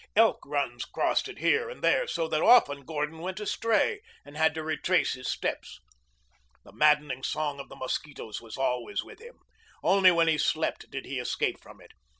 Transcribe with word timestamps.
Elk 0.15 0.39
runs 0.47 0.83
crossed 0.83 1.27
it 1.27 1.37
here 1.37 1.69
and 1.69 1.83
there, 1.83 2.07
so 2.07 2.27
that 2.27 2.41
often 2.41 2.85
Gordon 2.85 3.19
went 3.19 3.39
astray 3.39 4.01
and 4.25 4.35
had 4.35 4.55
to 4.55 4.63
retrace 4.63 5.13
his 5.13 5.27
steps. 5.29 5.79
The 6.63 6.71
maddening 6.73 7.21
song 7.21 7.59
of 7.59 7.69
the 7.69 7.75
mosquitoes 7.75 8.41
was 8.41 8.57
always 8.57 9.03
with 9.03 9.19
him. 9.19 9.37
Only 9.83 10.09
when 10.09 10.27
he 10.27 10.39
slept 10.39 10.89
did 10.89 11.05
he 11.05 11.19
escape 11.19 11.59
from 11.61 11.79
it. 11.79 11.91